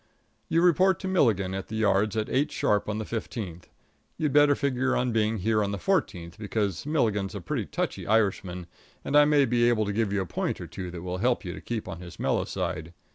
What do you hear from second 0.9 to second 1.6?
to Milligan